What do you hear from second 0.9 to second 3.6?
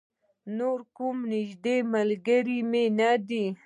کوم نږدې ملگری مې نه دی.